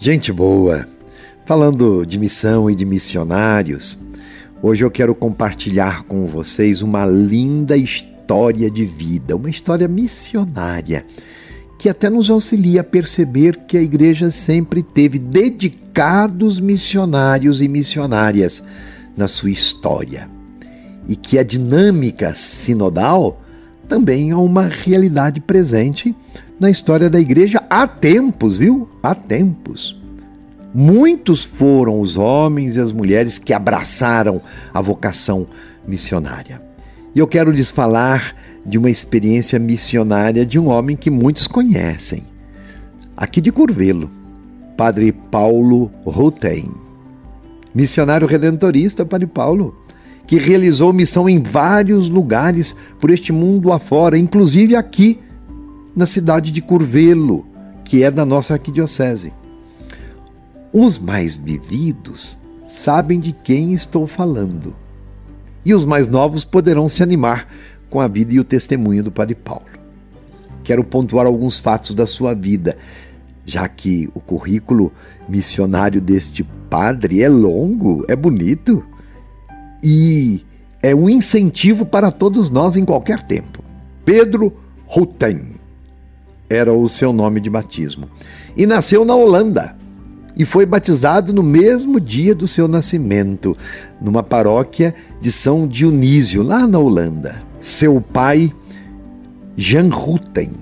Gente 0.00 0.32
boa, 0.32 0.86
falando 1.44 2.06
de 2.06 2.20
missão 2.20 2.70
e 2.70 2.74
de 2.76 2.84
missionários, 2.84 3.98
hoje 4.62 4.84
eu 4.84 4.90
quero 4.92 5.12
compartilhar 5.12 6.04
com 6.04 6.24
vocês 6.24 6.82
uma 6.82 7.04
linda 7.04 7.76
história 7.76 8.70
de 8.70 8.84
vida, 8.84 9.34
uma 9.34 9.50
história 9.50 9.88
missionária, 9.88 11.04
que 11.80 11.88
até 11.88 12.08
nos 12.08 12.30
auxilia 12.30 12.82
a 12.82 12.84
perceber 12.84 13.56
que 13.66 13.76
a 13.76 13.82
igreja 13.82 14.30
sempre 14.30 14.84
teve 14.84 15.18
dedicados 15.18 16.60
missionários 16.60 17.60
e 17.60 17.66
missionárias 17.66 18.62
na 19.16 19.26
sua 19.26 19.50
história. 19.50 20.30
E 21.08 21.16
que 21.16 21.40
a 21.40 21.42
dinâmica 21.42 22.34
sinodal 22.34 23.42
também 23.88 24.30
é 24.30 24.36
uma 24.36 24.68
realidade 24.68 25.40
presente 25.40 26.14
na 26.60 26.70
história 26.70 27.08
da 27.08 27.20
igreja 27.20 27.62
há 27.70 27.86
tempos, 27.86 28.56
viu? 28.56 28.88
Há 29.02 29.14
tempos. 29.14 29.96
Muitos 30.74 31.44
foram 31.44 32.00
os 32.00 32.16
homens 32.16 32.76
e 32.76 32.80
as 32.80 32.92
mulheres 32.92 33.38
que 33.38 33.52
abraçaram 33.52 34.40
a 34.72 34.80
vocação 34.80 35.46
missionária. 35.86 36.60
E 37.14 37.18
eu 37.18 37.26
quero 37.26 37.50
lhes 37.50 37.70
falar 37.70 38.34
de 38.66 38.76
uma 38.76 38.90
experiência 38.90 39.58
missionária 39.58 40.44
de 40.44 40.58
um 40.58 40.68
homem 40.68 40.96
que 40.96 41.10
muitos 41.10 41.46
conhecem, 41.46 42.24
aqui 43.16 43.40
de 43.40 43.50
Curvelo, 43.50 44.10
Padre 44.76 45.10
Paulo 45.12 45.90
Rutem. 46.04 46.70
Missionário 47.74 48.26
redentorista, 48.26 49.06
Padre 49.06 49.26
Paulo, 49.26 49.76
que 50.26 50.36
realizou 50.36 50.92
missão 50.92 51.28
em 51.28 51.42
vários 51.42 52.10
lugares 52.10 52.76
por 53.00 53.10
este 53.10 53.32
mundo 53.32 53.72
afora, 53.72 54.18
inclusive 54.18 54.76
aqui 54.76 55.18
na 55.98 56.06
cidade 56.06 56.52
de 56.52 56.62
Curvelo, 56.62 57.44
que 57.82 58.04
é 58.04 58.10
da 58.10 58.24
nossa 58.24 58.52
arquidiocese. 58.52 59.32
Os 60.72 60.96
mais 60.96 61.34
vividos 61.34 62.38
sabem 62.64 63.18
de 63.18 63.32
quem 63.32 63.72
estou 63.72 64.06
falando. 64.06 64.76
E 65.64 65.74
os 65.74 65.84
mais 65.84 66.06
novos 66.06 66.44
poderão 66.44 66.88
se 66.88 67.02
animar 67.02 67.52
com 67.90 67.98
a 68.00 68.06
vida 68.06 68.32
e 68.32 68.38
o 68.38 68.44
testemunho 68.44 69.02
do 69.02 69.10
Padre 69.10 69.34
Paulo. 69.34 69.66
Quero 70.62 70.84
pontuar 70.84 71.26
alguns 71.26 71.58
fatos 71.58 71.96
da 71.96 72.06
sua 72.06 72.32
vida, 72.32 72.76
já 73.44 73.68
que 73.68 74.08
o 74.14 74.20
currículo 74.20 74.92
missionário 75.28 76.00
deste 76.00 76.44
padre 76.70 77.24
é 77.24 77.28
longo, 77.28 78.04
é 78.06 78.14
bonito 78.14 78.86
e 79.82 80.46
é 80.80 80.94
um 80.94 81.10
incentivo 81.10 81.84
para 81.84 82.12
todos 82.12 82.50
nós 82.50 82.76
em 82.76 82.84
qualquer 82.84 83.20
tempo. 83.26 83.64
Pedro 84.04 84.52
Rutten 84.86 85.57
era 86.48 86.72
o 86.72 86.88
seu 86.88 87.12
nome 87.12 87.40
de 87.40 87.50
batismo. 87.50 88.08
E 88.56 88.66
nasceu 88.66 89.04
na 89.04 89.14
Holanda. 89.14 89.76
E 90.36 90.44
foi 90.44 90.64
batizado 90.64 91.32
no 91.32 91.42
mesmo 91.42 92.00
dia 92.00 92.34
do 92.34 92.46
seu 92.46 92.68
nascimento, 92.68 93.56
numa 94.00 94.22
paróquia 94.22 94.94
de 95.20 95.32
São 95.32 95.66
Dionísio, 95.66 96.42
lá 96.42 96.66
na 96.66 96.78
Holanda. 96.78 97.40
Seu 97.60 98.00
pai, 98.00 98.52
Jan 99.56 99.88
Rutten, 99.88 100.52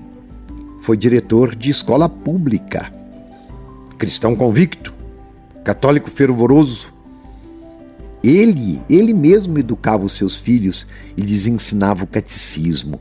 foi 0.81 0.97
diretor 0.97 1.55
de 1.55 1.69
escola 1.69 2.09
pública, 2.09 2.91
cristão 3.99 4.35
convicto, 4.35 4.93
católico 5.63 6.09
fervoroso. 6.09 6.91
Ele, 8.23 8.81
ele 8.89 9.13
mesmo 9.13 9.59
educava 9.59 10.03
os 10.03 10.13
seus 10.13 10.39
filhos 10.39 10.87
e 11.15 11.21
lhes 11.21 11.45
ensinava 11.45 12.03
o 12.03 12.07
catecismo, 12.07 12.99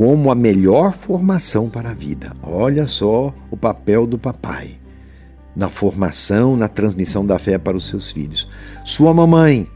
como 0.00 0.30
a 0.30 0.34
melhor 0.34 0.94
formação 0.94 1.68
para 1.68 1.90
a 1.90 1.94
vida. 1.94 2.32
Olha 2.42 2.86
só 2.86 3.34
o 3.50 3.54
papel 3.54 4.06
do 4.06 4.16
papai 4.16 4.78
na 5.54 5.68
formação, 5.68 6.56
na 6.56 6.68
transmissão 6.68 7.26
da 7.26 7.38
fé 7.38 7.58
para 7.58 7.76
os 7.76 7.86
seus 7.86 8.10
filhos. 8.10 8.48
Sua 8.82 9.12
mamãe, 9.12 9.68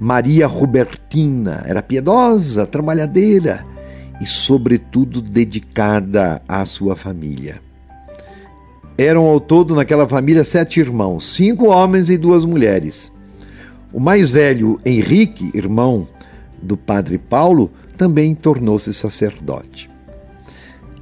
Maria 0.00 0.46
Robertina, 0.46 1.62
era 1.66 1.82
piedosa, 1.82 2.66
trabalhadeira 2.66 3.66
e, 4.18 4.24
sobretudo, 4.24 5.20
dedicada 5.20 6.40
à 6.48 6.64
sua 6.64 6.96
família. 6.96 7.60
Eram 8.96 9.26
ao 9.26 9.38
todo 9.38 9.74
naquela 9.74 10.08
família 10.08 10.42
sete 10.42 10.80
irmãos, 10.80 11.34
cinco 11.34 11.66
homens 11.66 12.08
e 12.08 12.16
duas 12.16 12.46
mulheres. 12.46 13.12
O 13.92 14.00
mais 14.00 14.30
velho, 14.30 14.80
Henrique, 14.86 15.50
irmão 15.52 16.08
do 16.62 16.78
padre 16.78 17.18
Paulo, 17.18 17.70
também 17.96 18.34
tornou-se 18.34 18.92
sacerdote. 18.92 19.90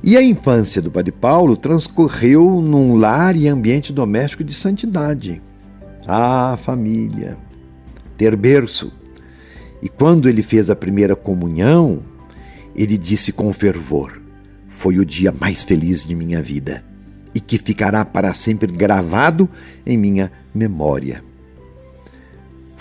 E 0.02 0.16
a 0.16 0.22
infância 0.22 0.82
do 0.82 0.90
Padre 0.90 1.12
Paulo 1.12 1.56
transcorreu 1.56 2.60
num 2.60 2.96
lar 2.96 3.36
e 3.36 3.48
ambiente 3.48 3.92
doméstico 3.92 4.44
de 4.44 4.52
santidade. 4.52 5.40
Ah, 6.06 6.58
família, 6.62 7.38
ter 8.16 8.36
berço. 8.36 8.92
E 9.82 9.88
quando 9.88 10.28
ele 10.28 10.42
fez 10.42 10.68
a 10.68 10.76
primeira 10.76 11.16
comunhão, 11.16 12.02
ele 12.76 12.98
disse 12.98 13.32
com 13.32 13.52
fervor: 13.52 14.20
Foi 14.68 14.98
o 14.98 15.06
dia 15.06 15.32
mais 15.32 15.62
feliz 15.62 16.04
de 16.04 16.14
minha 16.14 16.42
vida 16.42 16.84
e 17.34 17.40
que 17.40 17.58
ficará 17.58 18.04
para 18.04 18.32
sempre 18.32 18.70
gravado 18.70 19.48
em 19.84 19.96
minha 19.96 20.30
memória. 20.54 21.24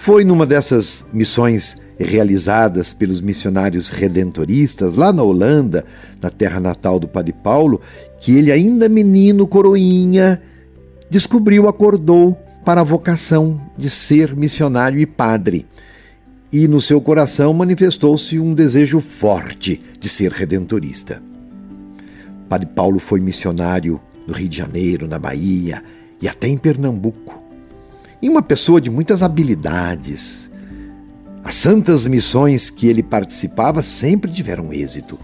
Foi 0.03 0.25
numa 0.25 0.45
dessas 0.45 1.05
missões 1.13 1.77
realizadas 1.97 2.91
pelos 2.91 3.21
missionários 3.21 3.87
redentoristas 3.87 4.97
lá 4.97 5.13
na 5.13 5.23
Holanda, 5.23 5.85
na 6.21 6.29
terra 6.29 6.59
natal 6.59 6.99
do 6.99 7.07
Padre 7.07 7.31
Paulo, 7.31 7.79
que 8.19 8.35
ele, 8.35 8.51
ainda 8.51 8.89
menino 8.89 9.47
coroinha, 9.47 10.41
descobriu, 11.09 11.69
acordou 11.69 12.37
para 12.65 12.81
a 12.81 12.83
vocação 12.83 13.61
de 13.77 13.89
ser 13.89 14.35
missionário 14.35 14.99
e 14.99 15.05
padre. 15.05 15.65
E 16.51 16.67
no 16.67 16.81
seu 16.81 16.99
coração 16.99 17.53
manifestou-se 17.53 18.37
um 18.37 18.53
desejo 18.53 18.99
forte 18.99 19.81
de 20.01 20.09
ser 20.09 20.33
redentorista. 20.33 21.23
Padre 22.49 22.67
Paulo 22.75 22.99
foi 22.99 23.21
missionário 23.21 24.01
no 24.27 24.33
Rio 24.33 24.49
de 24.49 24.57
Janeiro, 24.57 25.07
na 25.07 25.17
Bahia 25.17 25.81
e 26.21 26.27
até 26.27 26.49
em 26.49 26.57
Pernambuco. 26.57 27.42
E 28.23 28.29
uma 28.29 28.41
pessoa 28.41 28.79
de 28.79 28.89
muitas 28.89 29.21
habilidades, 29.21 30.49
as 31.43 31.55
santas 31.55 32.07
missões 32.07 32.69
que 32.69 32.87
ele 32.87 33.03
participava 33.03 33.83
sempre 33.83 34.31
tiveram 34.31 34.71
êxito. 34.71 35.19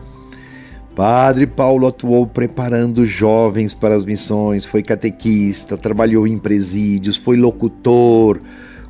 Padre 0.93 1.47
Paulo 1.47 1.87
atuou 1.87 2.27
preparando 2.27 3.05
jovens 3.05 3.73
para 3.73 3.95
as 3.95 4.03
missões, 4.03 4.65
foi 4.65 4.83
catequista, 4.83 5.77
trabalhou 5.77 6.27
em 6.27 6.37
presídios, 6.37 7.15
foi 7.15 7.37
locutor, 7.37 8.41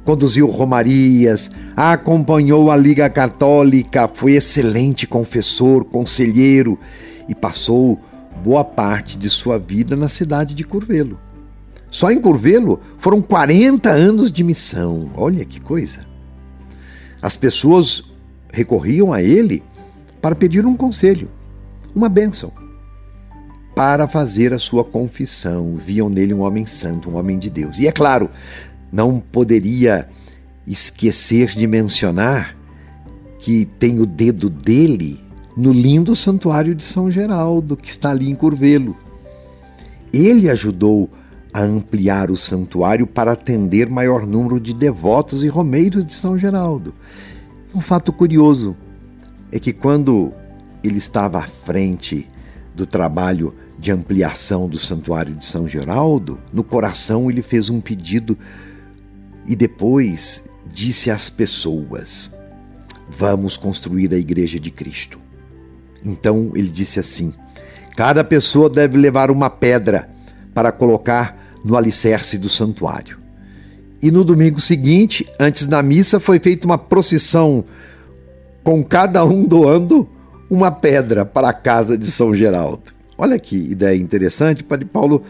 conduziu 0.04 0.48
romarias, 0.48 1.52
acompanhou 1.76 2.72
a 2.72 2.76
Liga 2.76 3.08
Católica, 3.12 4.08
foi 4.12 4.32
excelente 4.32 5.06
confessor, 5.06 5.86
conselheiro 5.86 6.80
e 7.28 7.36
passou 7.36 8.00
boa 8.44 8.64
parte 8.64 9.20
de 9.20 9.30
sua 9.30 9.60
vida 9.60 9.96
na 9.96 10.10
cidade 10.10 10.56
de 10.56 10.64
Curvelo. 10.64 11.29
Só 11.92 12.12
em 12.12 12.22
Curvelo 12.22 12.80
foram 12.98 13.22
40 13.22 13.90
anos 13.90 14.32
de 14.32 14.44
missão. 14.44 15.12
Olha 15.16 15.44
que 15.44 15.60
coisa! 15.60 16.06
As 17.22 17.36
pessoas 17.36 18.04
recorriam 18.52 19.12
a 19.12 19.22
ele 19.22 19.64
para 20.22 20.36
pedir 20.36 20.66
um 20.66 20.76
conselho, 20.76 21.30
uma 21.94 22.10
bênção, 22.10 22.52
para 23.76 24.08
fazer 24.08 24.54
a 24.54 24.60
sua 24.60 24.84
confissão. 24.84 25.76
Viam 25.78 26.10
nele 26.10 26.34
um 26.34 26.42
homem 26.42 26.66
santo, 26.66 27.10
um 27.10 27.18
homem 27.18 27.38
de 27.40 27.50
Deus. 27.50 27.80
E 27.80 27.88
é 27.88 27.92
claro, 27.92 28.30
não 28.92 29.20
poderia 29.20 30.08
esquecer 30.66 31.50
de 31.50 31.66
mencionar 31.66 32.56
que 33.40 33.66
tem 33.66 34.00
o 34.00 34.06
dedo 34.06 34.50
dele 34.50 35.20
no 35.56 35.74
lindo 35.74 36.16
santuário 36.16 36.76
de 36.76 36.84
São 36.84 37.12
Geraldo, 37.12 37.76
que 37.76 37.90
está 37.90 38.12
ali 38.12 38.30
em 38.30 38.36
Curvelo. 38.36 38.96
Ele 40.14 40.50
ajudou 40.50 41.10
a 41.54 41.62
ampliar 41.62 42.30
o 42.30 42.38
santuário 42.38 43.08
para 43.08 43.32
atender 43.32 43.90
maior 43.90 44.26
número 44.26 44.60
de 44.60 44.74
devotos 44.74 45.44
e 45.44 45.48
romeiros 45.48 46.06
de 46.06 46.14
São 46.14 46.38
Geraldo. 46.38 46.94
Um 47.74 47.82
fato 47.82 48.14
curioso 48.14 48.76
é 49.52 49.60
que 49.60 49.74
quando 49.74 50.32
ele 50.84 50.98
estava 50.98 51.40
à 51.40 51.44
frente 51.44 52.28
do 52.76 52.86
trabalho 52.86 53.56
de 53.78 53.92
ampliação 53.92 54.68
do 54.68 54.78
santuário 54.78 55.36
de 55.36 55.46
São 55.46 55.68
Geraldo, 55.68 56.40
no 56.54 56.64
coração 56.64 57.30
ele 57.30 57.42
fez 57.42 57.70
um 57.70 57.82
pedido 57.82 58.38
e 59.46 59.56
depois 59.56 60.44
disse 60.72 61.10
às 61.10 61.30
pessoas: 61.30 62.32
Vamos 63.10 63.58
construir 63.58 64.14
a 64.14 64.18
igreja 64.18 64.60
de 64.60 64.70
Cristo. 64.70 65.20
Então 66.06 66.52
ele 66.56 66.70
disse 66.70 67.00
assim: 67.00 67.34
Cada 67.96 68.24
pessoa 68.24 68.70
deve 68.70 68.98
levar 68.98 69.32
uma 69.32 69.50
pedra 69.50 70.10
para 70.54 70.72
colocar 70.72 71.39
no 71.64 71.76
alicerce 71.76 72.38
do 72.38 72.50
santuário. 72.50 73.20
E 74.02 74.12
no 74.12 74.24
domingo 74.24 74.60
seguinte, 74.60 75.28
antes 75.40 75.66
da 75.66 75.84
missa, 75.84 76.20
foi 76.20 76.40
feita 76.40 76.66
uma 76.66 76.78
procissão 76.78 77.66
com 78.64 78.84
cada 78.84 79.26
um 79.26 79.46
doando 79.46 80.08
uma 80.50 80.72
pedra 80.72 81.26
para 81.26 81.50
a 81.50 81.54
casa 81.54 81.98
de 81.98 82.10
São 82.10 82.34
Geraldo. 82.34 82.94
Olha 83.18 83.38
que 83.38 83.56
ideia 83.56 83.98
interessante. 83.98 84.64
Padre 84.64 84.86
Paulo 84.86 85.24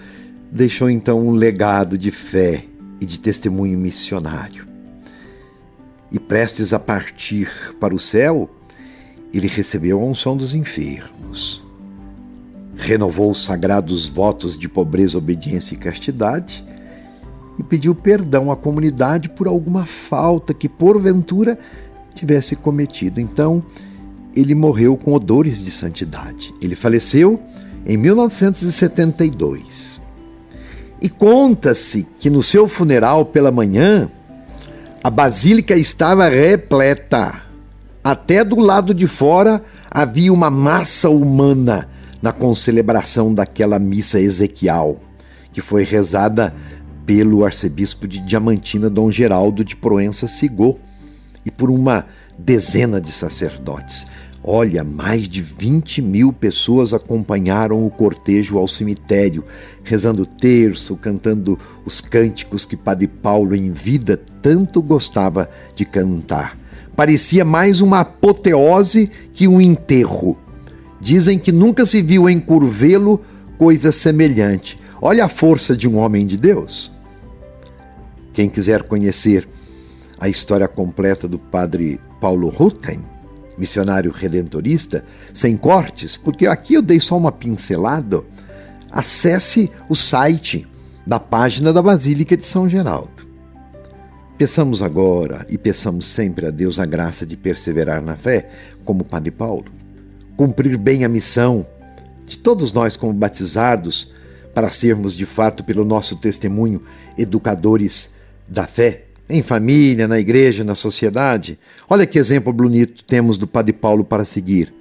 deixou 0.52 0.90
então 0.90 1.20
um 1.28 1.32
legado 1.32 1.98
de 1.98 2.12
fé 2.12 2.64
e 3.02 3.06
de 3.06 3.20
testemunho 3.20 3.78
missionário. 3.78 4.68
E 6.12 6.20
prestes 6.20 6.74
a 6.74 6.80
partir 6.80 7.52
para 7.80 7.94
o 7.94 8.00
céu, 8.00 8.50
ele 9.34 9.48
recebeu 9.48 10.00
a 10.00 10.04
unção 10.04 10.38
dos 10.38 10.54
enfermos. 10.54 11.64
Renovou 12.80 13.30
os 13.30 13.44
sagrados 13.44 14.08
votos 14.08 14.58
de 14.58 14.70
pobreza, 14.70 15.18
obediência 15.18 15.76
e 15.76 15.78
castidade 15.78 16.66
e 17.60 17.64
pediu 17.64 17.94
perdão 17.94 18.50
à 18.50 18.56
comunidade 18.56 19.30
por 19.30 19.46
alguma 19.46 19.86
falta 19.86 20.54
que 20.54 20.70
porventura 20.70 21.60
tivesse 22.16 22.56
cometido. 22.56 23.20
Então, 23.20 23.62
ele 24.34 24.56
morreu 24.56 24.96
com 24.96 25.14
odores 25.14 25.62
de 25.62 25.70
santidade. 25.70 26.56
Ele 26.62 26.74
faleceu 26.74 27.38
em 27.86 27.98
1972. 27.98 30.02
E 31.02 31.10
conta-se 31.10 32.08
que 32.18 32.30
no 32.30 32.42
seu 32.42 32.66
funeral 32.66 33.26
pela 33.26 33.52
manhã, 33.52 34.10
a 35.04 35.10
basílica 35.10 35.76
estava 35.76 36.30
repleta. 36.30 37.42
Até 38.02 38.46
do 38.46 38.58
lado 38.58 38.94
de 38.94 39.06
fora 39.06 39.62
havia 39.92 40.32
uma 40.32 40.50
massa 40.50 41.10
humana 41.10 41.90
na 42.22 42.32
concelebração 42.32 43.34
daquela 43.34 43.80
missa 43.80 44.20
ezequial, 44.20 44.98
que 45.52 45.62
foi 45.62 45.84
rezada 45.84 46.54
pelo 47.06 47.44
arcebispo 47.44 48.08
de 48.08 48.20
Diamantina, 48.20 48.90
Dom 48.90 49.10
Geraldo 49.10 49.64
de 49.64 49.76
Proença 49.76 50.28
Sigô, 50.28 50.78
e 51.46 51.52
por 51.52 51.70
uma 51.70 52.06
dezena 52.38 53.02
de 53.02 53.12
sacerdotes. 53.12 54.06
Olha, 54.44 54.84
mais 54.84 55.28
de 55.28 55.42
20 55.42 56.02
mil 56.02 56.32
pessoas 56.32 56.94
acompanharam 56.94 57.86
o 57.86 57.90
cortejo 57.90 58.58
ao 58.58 58.68
cemitério, 58.68 59.44
rezando 59.84 60.26
terço, 60.26 60.96
cantando 60.96 61.60
os 61.86 62.00
cânticos 62.00 62.66
que 62.66 62.78
Padre 62.78 63.08
Paulo, 63.08 63.54
em 63.56 63.72
vida, 63.72 64.18
tanto 64.42 64.82
gostava 64.82 65.50
de 65.76 65.86
cantar. 65.86 66.58
Parecia 66.96 67.44
mais 67.44 67.82
uma 67.82 68.02
apoteose 68.02 69.10
que 69.34 69.48
um 69.48 69.60
enterro. 69.60 70.38
Dizem 71.00 71.40
que 71.40 71.52
nunca 71.52 71.86
se 71.86 72.02
viu 72.02 72.30
em 72.30 72.40
Curvelo 72.40 73.22
coisa 73.58 73.92
semelhante. 73.92 74.78
Olha 75.02 75.26
a 75.26 75.30
força 75.30 75.76
de 75.76 75.88
um 75.88 75.98
homem 75.98 76.28
de 76.28 76.38
Deus. 76.38 76.92
Quem 78.34 78.50
quiser 78.50 78.84
conhecer 78.84 79.48
a 80.20 80.28
história 80.28 80.68
completa 80.68 81.28
do 81.28 81.40
Padre 81.40 82.00
Paulo 82.20 82.50
Rutten, 82.50 83.00
missionário 83.58 84.12
redentorista, 84.12 85.04
sem 85.34 85.56
cortes, 85.56 86.18
porque 86.18 86.48
aqui 86.48 86.74
eu 86.74 86.82
dei 86.82 87.00
só 87.00 87.18
uma 87.18 87.32
pincelada, 87.32 88.24
acesse 88.92 89.72
o 89.88 89.96
site 89.96 90.68
da 91.06 91.20
página 91.20 91.72
da 91.72 91.82
Basílica 91.82 92.36
de 92.36 92.46
São 92.46 92.68
Geraldo. 92.68 93.28
Peçamos 94.38 94.82
agora 94.82 95.46
e 95.50 95.58
peçamos 95.58 96.06
sempre 96.06 96.46
a 96.46 96.50
Deus 96.50 96.80
a 96.80 96.86
graça 96.86 97.26
de 97.26 97.36
perseverar 97.36 98.02
na 98.02 98.16
fé, 98.16 98.50
como 98.86 99.02
o 99.02 99.06
Padre 99.06 99.32
Paulo, 99.32 99.66
cumprir 100.40 100.78
bem 100.78 101.04
a 101.04 101.10
missão 101.10 101.68
de 102.26 102.40
todos 102.40 102.72
nós 102.72 102.96
como 102.96 103.12
batizados, 103.12 104.14
para 104.54 104.70
sermos 104.70 105.14
de 105.14 105.26
fato, 105.26 105.66
pelo 105.66 105.84
nosso 105.84 106.16
testemunho, 106.16 106.82
educadores 107.18 108.12
da 108.50 108.66
fé 108.66 109.04
em 109.30 109.42
família, 109.42 110.08
na 110.08 110.18
igreja, 110.18 110.64
na 110.64 110.76
sociedade. 110.76 111.60
Olha 111.90 112.06
que 112.06 112.18
exemplo 112.18 112.54
bonito 112.54 113.04
temos 113.04 113.38
do 113.38 113.46
Padre 113.46 113.74
Paulo 113.74 114.06
para 114.06 114.24
seguir. 114.24 114.74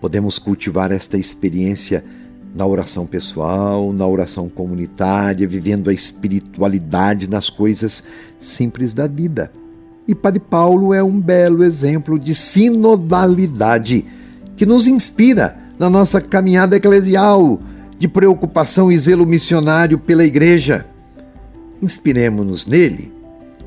Podemos 0.00 0.40
cultivar 0.40 0.90
esta 0.90 1.16
experiência 1.16 2.04
na 2.52 2.66
oração 2.66 3.06
pessoal, 3.06 3.92
na 3.92 4.08
oração 4.08 4.48
comunitária, 4.48 5.46
vivendo 5.46 5.88
a 5.88 5.92
espiritualidade 5.92 7.30
nas 7.30 7.48
coisas 7.48 8.02
simples 8.40 8.92
da 8.92 9.06
vida. 9.06 9.52
E 10.08 10.16
Padre 10.16 10.40
Paulo 10.40 10.92
é 10.92 11.00
um 11.00 11.20
belo 11.20 11.62
exemplo 11.62 12.18
de 12.18 12.34
sinodalidade 12.34 14.04
que 14.56 14.66
nos 14.66 14.86
inspira 14.86 15.56
na 15.78 15.90
nossa 15.90 16.20
caminhada 16.20 16.76
eclesial 16.76 17.60
de 17.98 18.08
preocupação 18.08 18.90
e 18.90 18.98
zelo 18.98 19.26
missionário 19.26 19.98
pela 19.98 20.24
igreja. 20.24 20.86
Inspiremos-nos 21.80 22.66
nele 22.66 23.12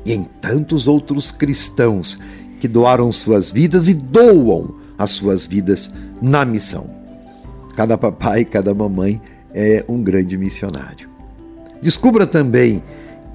e 0.04 0.12
em 0.12 0.24
tantos 0.24 0.88
outros 0.88 1.30
cristãos 1.30 2.18
que 2.60 2.66
doaram 2.66 3.12
suas 3.12 3.50
vidas 3.50 3.88
e 3.88 3.94
doam 3.94 4.74
as 4.96 5.10
suas 5.10 5.46
vidas 5.46 5.90
na 6.20 6.44
missão. 6.44 6.90
Cada 7.76 7.96
papai, 7.96 8.44
cada 8.44 8.74
mamãe 8.74 9.20
é 9.54 9.84
um 9.88 10.02
grande 10.02 10.36
missionário. 10.36 11.08
Descubra 11.80 12.26
também 12.26 12.82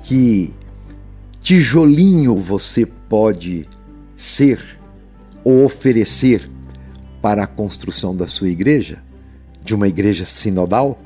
que 0.03 0.53
tijolinho 1.41 2.37
você 2.37 2.85
pode 2.85 3.67
ser 4.15 4.61
ou 5.43 5.63
oferecer 5.63 6.49
para 7.23 7.43
a 7.43 7.47
construção 7.47 8.13
da 8.13 8.27
sua 8.27 8.49
igreja, 8.49 9.01
de 9.63 9.73
uma 9.73 9.87
igreja 9.87 10.25
sinodal, 10.25 11.01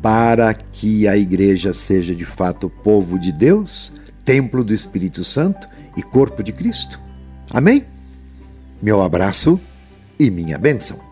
para 0.00 0.54
que 0.54 1.08
a 1.08 1.16
igreja 1.16 1.72
seja 1.72 2.14
de 2.14 2.24
fato 2.24 2.70
povo 2.70 3.18
de 3.18 3.32
Deus 3.32 3.92
templo 4.24 4.62
do 4.62 4.72
Espírito 4.72 5.24
Santo 5.24 5.66
e 5.96 6.02
corpo 6.02 6.44
de 6.44 6.52
Cristo. 6.52 7.00
Amém? 7.50 7.84
Meu 8.80 9.02
abraço 9.02 9.60
e 10.18 10.30
minha 10.30 10.58
bênção. 10.58 11.05